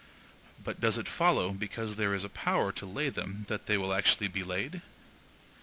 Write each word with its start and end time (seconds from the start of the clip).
But 0.63 0.81
does 0.81 0.97
it 0.97 1.07
follow 1.07 1.51
because 1.51 1.95
there 1.95 2.15
is 2.15 2.23
a 2.23 2.29
power 2.29 2.71
to 2.71 2.87
lay 2.87 3.09
them 3.09 3.45
that 3.49 3.67
they 3.67 3.77
will 3.77 3.93
actually 3.93 4.29
be 4.29 4.43
laid? 4.43 4.81